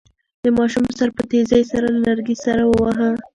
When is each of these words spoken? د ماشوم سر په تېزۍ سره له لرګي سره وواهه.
د 0.43 0.45
ماشوم 0.57 0.85
سر 0.97 1.09
په 1.17 1.23
تېزۍ 1.29 1.63
سره 1.71 1.87
له 1.95 1.99
لرګي 2.07 2.37
سره 2.45 2.63
وواهه. 2.65 3.09